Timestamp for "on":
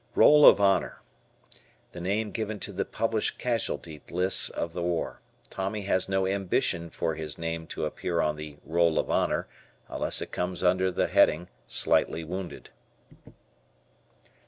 8.19-8.35